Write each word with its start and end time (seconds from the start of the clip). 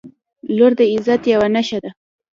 •لور 0.55 0.71
د 0.79 0.81
عزت 0.93 1.21
یوه 1.33 1.47
نښه 1.55 1.77
ده. 1.83 1.89